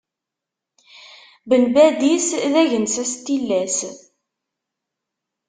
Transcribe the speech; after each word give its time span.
Ben 1.49 1.65
Badis 1.75 2.27
d 2.51 2.53
agensas 2.61 3.11
n 3.17 3.19
tillas. 3.25 3.77